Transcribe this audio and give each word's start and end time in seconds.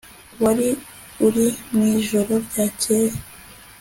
wari 0.43 0.69
uri 1.27 1.45
mwijoro 1.75 2.33
ryakeye 2.47 3.13